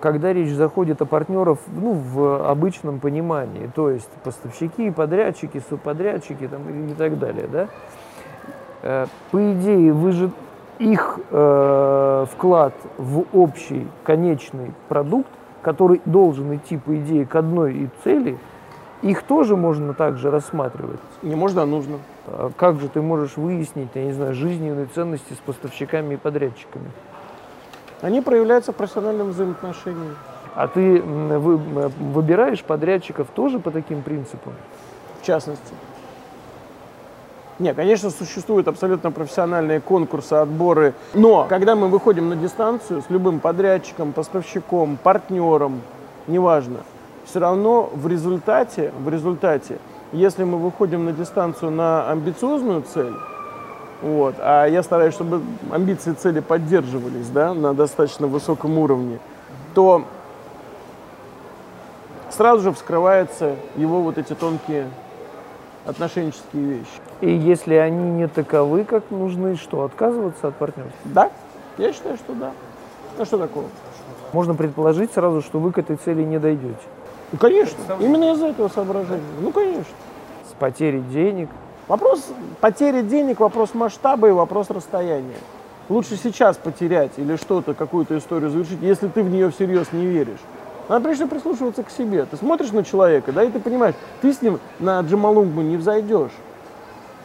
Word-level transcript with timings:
Когда 0.00 0.32
речь 0.32 0.50
заходит 0.50 1.02
о 1.02 1.04
партнеров 1.04 1.58
ну, 1.68 1.92
в 1.92 2.48
обычном 2.48 3.00
понимании, 3.00 3.70
то 3.74 3.90
есть 3.90 4.08
поставщики, 4.24 4.90
подрядчики, 4.90 5.62
субподрядчики 5.68 6.48
там, 6.48 6.62
и 6.88 6.94
так 6.94 7.18
далее, 7.18 7.46
да, 7.46 7.68
э, 8.82 9.06
по 9.30 9.52
идее, 9.52 9.92
вы 9.92 10.12
же 10.12 10.30
их 10.78 11.18
э, 11.30 12.26
вклад 12.32 12.72
в 12.96 13.24
общий 13.34 13.86
конечный 14.02 14.72
продукт, 14.88 15.28
который 15.60 16.00
должен 16.06 16.54
идти, 16.56 16.78
по 16.78 16.96
идее, 16.96 17.26
к 17.26 17.36
одной 17.36 17.74
и 17.74 17.88
цели, 18.02 18.38
их 19.02 19.22
тоже 19.22 19.56
можно 19.56 19.92
также 19.92 20.30
рассматривать. 20.30 21.00
Не 21.22 21.34
можно, 21.34 21.62
а 21.62 21.66
нужно. 21.66 21.98
А 22.26 22.50
как 22.56 22.80
же 22.80 22.88
ты 22.88 23.02
можешь 23.02 23.36
выяснить, 23.36 23.90
я 23.94 24.04
не 24.04 24.12
знаю, 24.12 24.34
жизненные 24.34 24.86
ценности 24.86 25.34
с 25.34 25.38
поставщиками 25.38 26.14
и 26.14 26.16
подрядчиками? 26.16 26.90
Они 28.02 28.20
проявляются 28.20 28.72
в 28.72 28.76
профессиональном 28.76 29.30
взаимоотношении. 29.30 30.14
А 30.54 30.68
ты 30.68 31.00
вы, 31.00 31.56
выбираешь 31.56 32.62
подрядчиков 32.62 33.28
тоже 33.34 33.58
по 33.58 33.70
таким 33.70 34.02
принципам? 34.02 34.52
В 35.20 35.26
частности. 35.26 35.74
Нет, 37.58 37.76
конечно, 37.76 38.08
существуют 38.08 38.68
абсолютно 38.68 39.12
профессиональные 39.12 39.80
конкурсы, 39.80 40.32
отборы. 40.32 40.94
Но 41.12 41.44
когда 41.46 41.76
мы 41.76 41.88
выходим 41.88 42.30
на 42.30 42.36
дистанцию 42.36 43.02
с 43.02 43.10
любым 43.10 43.38
подрядчиком, 43.38 44.12
поставщиком, 44.12 44.96
партнером, 44.96 45.82
неважно, 46.26 46.78
все 47.26 47.38
равно 47.38 47.90
в 47.92 48.08
результате, 48.08 48.92
в 48.98 49.10
результате, 49.10 49.78
если 50.12 50.42
мы 50.44 50.56
выходим 50.56 51.04
на 51.04 51.12
дистанцию 51.12 51.70
на 51.70 52.10
амбициозную 52.10 52.82
цель, 52.82 53.12
вот, 54.02 54.36
а 54.38 54.66
я 54.66 54.82
стараюсь, 54.82 55.14
чтобы 55.14 55.42
амбиции 55.70 56.12
цели 56.12 56.40
поддерживались 56.40 57.28
да, 57.28 57.52
на 57.52 57.74
достаточно 57.74 58.26
высоком 58.26 58.78
уровне, 58.78 59.18
то 59.74 60.04
сразу 62.30 62.62
же 62.62 62.72
вскрываются 62.72 63.56
его 63.76 64.00
вот 64.00 64.16
эти 64.16 64.34
тонкие 64.34 64.88
отношенческие 65.84 66.62
вещи. 66.62 67.00
И 67.20 67.30
если 67.30 67.74
они 67.74 68.10
не 68.10 68.28
таковы, 68.28 68.84
как 68.84 69.10
нужны, 69.10 69.56
что, 69.56 69.84
отказываться 69.84 70.48
от 70.48 70.56
партнерства? 70.56 71.00
Да, 71.04 71.30
я 71.76 71.92
считаю, 71.92 72.16
что 72.16 72.34
да. 72.34 72.52
А 73.18 73.24
что 73.24 73.38
такого? 73.38 73.66
Можно 74.32 74.54
предположить 74.54 75.12
сразу, 75.12 75.42
что 75.42 75.58
вы 75.58 75.72
к 75.72 75.78
этой 75.78 75.96
цели 75.96 76.22
не 76.22 76.38
дойдете. 76.38 76.78
Ну, 77.32 77.38
конечно, 77.38 77.76
именно 77.98 78.32
из-за 78.32 78.48
этого 78.48 78.68
соображения. 78.68 79.22
Ну, 79.40 79.52
конечно. 79.52 79.94
С 80.48 80.54
потерей 80.58 81.00
денег. 81.00 81.48
Вопрос 81.90 82.24
потери 82.60 83.02
денег, 83.02 83.40
вопрос 83.40 83.74
масштаба 83.74 84.28
и 84.28 84.30
вопрос 84.30 84.70
расстояния. 84.70 85.34
Лучше 85.88 86.16
сейчас 86.22 86.56
потерять 86.56 87.10
или 87.16 87.34
что-то, 87.34 87.74
какую-то 87.74 88.16
историю 88.16 88.48
завершить, 88.48 88.80
если 88.80 89.08
ты 89.08 89.24
в 89.24 89.28
нее 89.28 89.50
всерьез 89.50 89.88
не 89.90 90.06
веришь. 90.06 90.38
Надо 90.88 91.06
прежде 91.06 91.26
прислушиваться 91.26 91.82
к 91.82 91.90
себе. 91.90 92.26
Ты 92.30 92.36
смотришь 92.36 92.70
на 92.70 92.84
человека, 92.84 93.32
да, 93.32 93.42
и 93.42 93.50
ты 93.50 93.58
понимаешь, 93.58 93.96
ты 94.22 94.32
с 94.32 94.40
ним 94.40 94.60
на 94.78 95.00
Джамалунгму 95.00 95.62
не 95.62 95.76
взойдешь. 95.76 96.30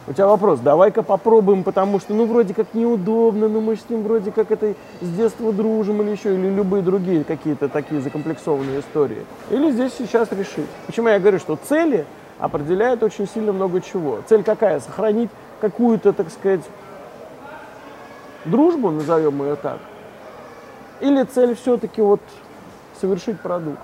У 0.08 0.12
тебя 0.12 0.26
вопрос, 0.26 0.58
давай-ка 0.58 1.04
попробуем, 1.04 1.62
потому 1.62 2.00
что, 2.00 2.12
ну, 2.12 2.26
вроде 2.26 2.52
как 2.52 2.74
неудобно, 2.74 3.48
но 3.48 3.60
мы 3.60 3.76
с 3.76 3.88
ним 3.88 4.02
вроде 4.02 4.32
как 4.32 4.50
это 4.50 4.74
с 5.00 5.08
детства 5.10 5.52
дружим 5.52 6.02
или 6.02 6.10
еще, 6.10 6.34
или 6.34 6.50
любые 6.50 6.82
другие 6.82 7.22
какие-то 7.22 7.68
такие 7.68 8.00
закомплексованные 8.00 8.80
истории. 8.80 9.26
Или 9.48 9.70
здесь 9.70 9.92
сейчас 9.96 10.32
решить. 10.32 10.66
Почему 10.88 11.06
я 11.06 11.20
говорю, 11.20 11.38
что 11.38 11.56
цели 11.68 12.04
определяют 12.38 13.02
очень 13.02 13.28
сильно 13.28 13.52
много 13.52 13.80
чего. 13.80 14.20
Цель 14.28 14.42
какая? 14.42 14.80
Сохранить 14.80 15.30
какую-то, 15.60 16.12
так 16.12 16.30
сказать, 16.30 16.62
дружбу, 18.44 18.90
назовем 18.90 19.42
ее 19.42 19.56
так. 19.56 19.78
Или 21.00 21.24
цель 21.24 21.54
все-таки 21.54 22.00
вот 22.00 22.20
совершить 23.00 23.40
продукт. 23.40 23.78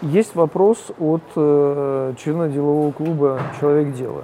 Есть 0.00 0.34
вопрос 0.34 0.92
от 0.98 1.22
э, 1.34 2.14
члена 2.18 2.48
делового 2.48 2.92
клуба 2.92 3.40
«Человек 3.58 3.94
дела» 3.94 4.22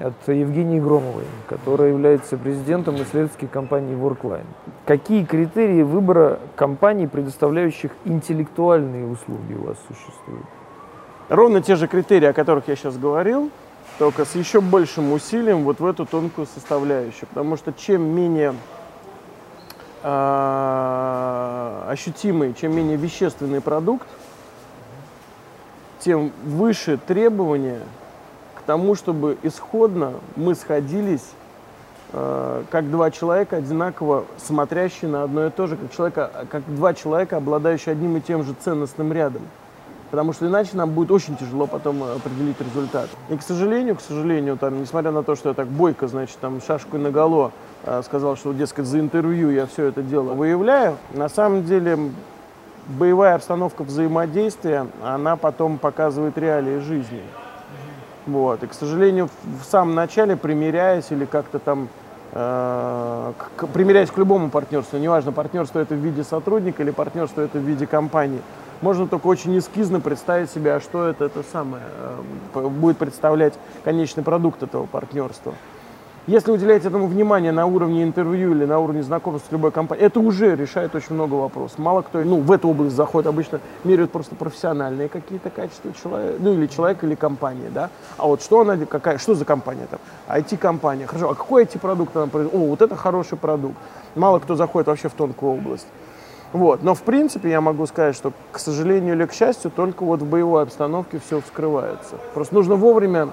от 0.00 0.14
Евгении 0.26 0.80
Громовой, 0.80 1.24
которая 1.48 1.90
является 1.90 2.36
президентом 2.36 2.96
исследовательской 2.96 3.48
компании 3.48 3.94
Workline. 3.94 4.46
Какие 4.86 5.24
критерии 5.24 5.82
выбора 5.82 6.40
компаний, 6.56 7.06
предоставляющих 7.06 7.92
интеллектуальные 8.04 9.06
услуги 9.06 9.54
у 9.54 9.66
вас 9.66 9.76
существуют? 9.86 10.46
Ровно 11.32 11.62
те 11.62 11.76
же 11.76 11.88
критерии, 11.88 12.26
о 12.26 12.34
которых 12.34 12.68
я 12.68 12.76
сейчас 12.76 12.98
говорил, 12.98 13.50
только 13.98 14.26
с 14.26 14.34
еще 14.34 14.60
большим 14.60 15.12
усилием 15.12 15.64
вот 15.64 15.80
в 15.80 15.86
эту 15.86 16.04
тонкую 16.04 16.46
составляющую. 16.46 17.26
Потому 17.26 17.56
что 17.56 17.72
чем 17.72 18.02
менее 18.02 18.54
э, 20.02 21.84
ощутимый, 21.88 22.52
чем 22.52 22.76
менее 22.76 22.98
вещественный 22.98 23.62
продукт, 23.62 24.06
тем 26.00 26.32
выше 26.44 26.98
требования 26.98 27.80
к 28.54 28.60
тому, 28.66 28.94
чтобы 28.94 29.38
исходно 29.42 30.12
мы 30.36 30.54
сходились 30.54 31.30
э, 32.12 32.62
как 32.70 32.90
два 32.90 33.10
человека, 33.10 33.56
одинаково 33.56 34.26
смотрящие 34.36 35.10
на 35.10 35.22
одно 35.22 35.46
и 35.46 35.50
то 35.50 35.66
же, 35.66 35.78
как, 35.78 35.92
человека, 35.92 36.30
как 36.50 36.74
два 36.74 36.92
человека, 36.92 37.38
обладающие 37.38 37.92
одним 37.92 38.18
и 38.18 38.20
тем 38.20 38.44
же 38.44 38.54
ценностным 38.62 39.14
рядом. 39.14 39.40
Потому 40.12 40.34
что 40.34 40.46
иначе 40.46 40.72
нам 40.74 40.90
будет 40.90 41.10
очень 41.10 41.38
тяжело 41.38 41.66
потом 41.66 42.02
определить 42.02 42.60
результат. 42.60 43.08
И, 43.30 43.36
к 43.38 43.40
сожалению, 43.40 43.96
к 43.96 44.02
сожалению, 44.02 44.58
там, 44.58 44.78
несмотря 44.82 45.10
на 45.10 45.22
то, 45.22 45.34
что 45.36 45.48
я 45.48 45.54
так 45.54 45.68
бойко, 45.68 46.06
значит, 46.06 46.36
там, 46.38 46.60
шашку 46.60 46.98
наголо 46.98 47.50
э, 47.84 48.02
сказал, 48.04 48.36
что, 48.36 48.52
дескать, 48.52 48.84
за 48.84 49.00
интервью 49.00 49.48
я 49.48 49.64
все 49.64 49.86
это 49.86 50.02
дело 50.02 50.34
выявляю, 50.34 50.98
на 51.14 51.30
самом 51.30 51.64
деле 51.64 51.98
боевая 52.88 53.36
обстановка 53.36 53.84
взаимодействия, 53.84 54.86
она 55.02 55.36
потом 55.36 55.78
показывает 55.78 56.36
реалии 56.36 56.78
жизни. 56.80 57.22
Вот. 58.26 58.62
И, 58.62 58.66
к 58.66 58.74
сожалению, 58.74 59.30
в 59.44 59.64
самом 59.64 59.94
начале, 59.94 60.36
примиряясь 60.36 61.06
или 61.08 61.24
как-то 61.24 61.58
там 61.58 61.88
э, 62.32 63.32
к, 63.56 63.66
примиряясь 63.68 64.10
к 64.10 64.18
любому 64.18 64.50
партнерству, 64.50 64.98
неважно, 64.98 65.32
партнерство 65.32 65.78
это 65.78 65.94
в 65.94 65.98
виде 65.98 66.22
сотрудника 66.22 66.82
или 66.82 66.90
партнерство 66.90 67.40
это 67.40 67.58
в 67.58 67.62
виде 67.62 67.86
компании, 67.86 68.42
можно 68.82 69.06
только 69.06 69.26
очень 69.28 69.56
эскизно 69.58 70.00
представить 70.00 70.50
себе, 70.50 70.74
а 70.74 70.80
что 70.80 71.06
это, 71.06 71.24
это 71.24 71.42
самое 71.50 71.84
э, 72.54 72.68
будет 72.68 72.98
представлять 72.98 73.54
конечный 73.84 74.22
продукт 74.22 74.62
этого 74.62 74.86
партнерства. 74.86 75.54
Если 76.28 76.52
уделять 76.52 76.84
этому 76.84 77.08
внимание 77.08 77.50
на 77.50 77.66
уровне 77.66 78.04
интервью 78.04 78.52
или 78.52 78.64
на 78.64 78.78
уровне 78.78 79.02
знакомства 79.02 79.48
с 79.48 79.52
любой 79.52 79.72
компанией, 79.72 80.06
это 80.06 80.20
уже 80.20 80.54
решает 80.54 80.94
очень 80.94 81.16
много 81.16 81.34
вопросов. 81.34 81.80
Мало 81.80 82.02
кто 82.02 82.20
ну, 82.20 82.38
в 82.38 82.52
эту 82.52 82.68
область 82.68 82.94
заходит, 82.94 83.26
обычно 83.26 83.58
меряют 83.82 84.12
просто 84.12 84.36
профессиональные 84.36 85.08
какие-то 85.08 85.50
качества 85.50 85.92
человека, 86.00 86.38
ну 86.38 86.52
или 86.52 86.68
человека, 86.68 87.06
или 87.06 87.16
компании, 87.16 87.68
да. 87.74 87.90
А 88.18 88.28
вот 88.28 88.40
что 88.40 88.60
она, 88.60 88.76
какая, 88.86 89.18
что 89.18 89.34
за 89.34 89.44
компания 89.44 89.88
там? 89.90 89.98
IT-компания. 90.28 91.06
Хорошо, 91.06 91.30
а 91.30 91.34
какой 91.34 91.64
IT-продукт 91.64 92.16
она 92.16 92.28
производит? 92.28 92.60
О, 92.60 92.68
вот 92.68 92.82
это 92.82 92.94
хороший 92.94 93.36
продукт. 93.36 93.76
Мало 94.14 94.38
кто 94.38 94.54
заходит 94.54 94.86
вообще 94.86 95.08
в 95.08 95.14
тонкую 95.14 95.54
область. 95.54 95.88
Вот. 96.52 96.82
Но 96.82 96.94
в 96.94 97.02
принципе 97.02 97.50
я 97.50 97.60
могу 97.60 97.86
сказать, 97.86 98.14
что, 98.14 98.32
к 98.52 98.58
сожалению 98.58 99.14
или 99.14 99.26
к 99.26 99.32
счастью, 99.32 99.70
только 99.70 100.04
вот 100.04 100.20
в 100.20 100.26
боевой 100.26 100.62
обстановке 100.62 101.20
все 101.24 101.40
вскрывается. 101.40 102.16
Просто 102.34 102.54
нужно 102.54 102.74
вовремя 102.74 103.28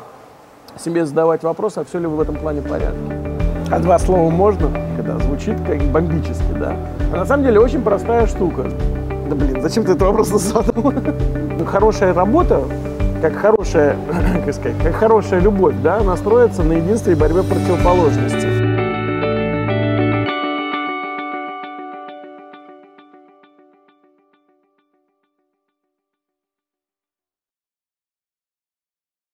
себе 0.78 1.06
задавать 1.06 1.44
вопрос, 1.44 1.78
а 1.78 1.84
все 1.84 2.00
ли 2.00 2.08
в 2.08 2.19
этом 2.19 2.35
плане 2.35 2.62
порядке. 2.62 2.97
А 3.72 3.79
два 3.79 4.00
слова 4.00 4.29
можно, 4.29 4.72
когда 4.96 5.19
звучит 5.19 5.58
как 5.66 5.79
бомбически, 5.91 6.52
да? 6.59 6.75
А 7.13 7.18
на 7.18 7.25
самом 7.25 7.44
деле 7.44 7.59
очень 7.59 7.81
простая 7.81 8.25
штука. 8.25 8.63
Да 9.29 9.35
блин, 9.35 9.62
зачем 9.62 9.84
ты 9.84 9.91
этот 9.91 10.03
вопрос 10.03 10.29
задал? 10.29 10.91
Ну, 10.91 11.66
хорошая 11.66 12.13
работа, 12.13 12.63
как 13.22 13.35
хорошая, 13.35 13.96
как 14.46 14.56
сказать, 14.56 14.78
как 14.81 14.96
хорошая 14.96 15.40
любовь, 15.40 15.75
да, 15.84 15.97
она 15.97 16.16
строится 16.18 16.63
на 16.63 16.74
единстве 16.74 17.13
и 17.13 17.16
борьбе 17.16 17.44
противоположностей. 17.44 18.59